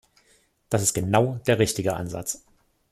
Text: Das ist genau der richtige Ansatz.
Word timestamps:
Das 0.69 0.81
ist 0.81 0.95
genau 0.95 1.39
der 1.45 1.59
richtige 1.59 1.95
Ansatz. 1.95 2.43